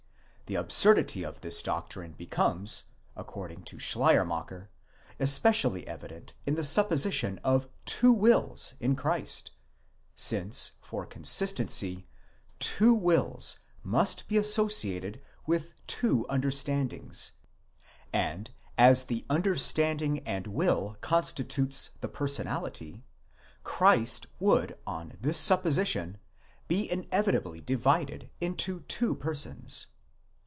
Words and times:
The 0.47 0.55
absurdity 0.57 1.23
of 1.23 1.39
this 1.39 1.63
doctrine 1.63 2.11
becomes, 2.11 2.83
according 3.15 3.63
to 3.63 3.79
Schleiermacher, 3.79 4.69
especially 5.17 5.87
evident 5.87 6.33
in 6.45 6.55
the 6.55 6.65
supposition 6.65 7.37
of 7.41 7.69
two 7.85 8.11
wills 8.11 8.73
in 8.81 8.97
Christ, 8.97 9.51
since, 10.13 10.73
for 10.81 11.05
consistency, 11.05 12.05
two 12.59 12.93
wills 12.93 13.59
must 13.81 14.27
be 14.27 14.35
associated 14.35 15.21
with 15.47 15.73
two 15.87 16.25
understandings, 16.29 17.31
and 18.11 18.51
as 18.77 19.05
the 19.05 19.23
understanding 19.29 20.19
and 20.27 20.47
will 20.47 20.97
constitute 20.99 21.91
the 22.01 22.09
personality, 22.09 23.05
Christ 23.63 24.27
would 24.41 24.77
on 24.85 25.13
this 25.21 25.37
supposition 25.37 26.17
be 26.67 26.91
inevitably 26.91 27.61
divided 27.61 28.29
into 28.41 28.81
two 28.89 29.15
persons. 29.15 29.87